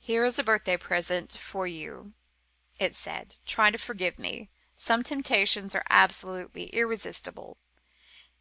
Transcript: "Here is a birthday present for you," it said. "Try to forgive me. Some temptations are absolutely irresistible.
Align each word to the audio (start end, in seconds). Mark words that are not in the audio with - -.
"Here 0.00 0.24
is 0.24 0.40
a 0.40 0.42
birthday 0.42 0.76
present 0.76 1.38
for 1.38 1.64
you," 1.64 2.14
it 2.80 2.96
said. 2.96 3.36
"Try 3.46 3.70
to 3.70 3.78
forgive 3.78 4.18
me. 4.18 4.50
Some 4.74 5.04
temptations 5.04 5.72
are 5.72 5.86
absolutely 5.88 6.64
irresistible. 6.70 7.56